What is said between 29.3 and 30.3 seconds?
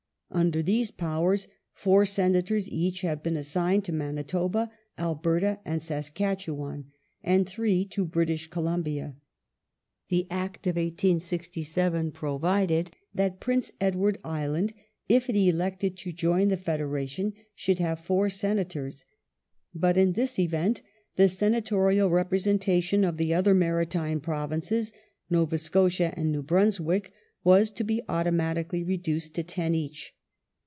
to ten each.